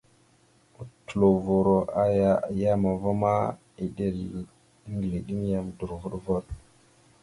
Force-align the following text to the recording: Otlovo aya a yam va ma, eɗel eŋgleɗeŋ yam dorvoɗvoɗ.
Otlovo 0.81 1.57
aya 2.03 2.31
a 2.47 2.49
yam 2.59 2.83
va 3.01 3.11
ma, 3.21 3.33
eɗel 3.83 4.17
eŋgleɗeŋ 4.87 5.39
yam 5.51 5.65
dorvoɗvoɗ. 5.77 6.45